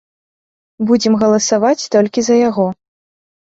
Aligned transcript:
Будзем 0.93 1.13
галасаваць 1.25 1.89
толькі 1.99 2.19
за 2.33 2.41
яго. 2.49 2.69